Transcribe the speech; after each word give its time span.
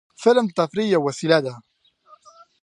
فلم 0.21 0.45
د 0.49 0.55
تفریح 0.59 0.87
یوه 0.95 1.03
وسیله 1.07 1.39
ده 1.45 1.53